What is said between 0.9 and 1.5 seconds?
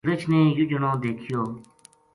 دیکھیو